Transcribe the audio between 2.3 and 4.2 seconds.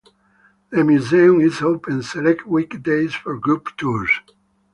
weekdays for group tours.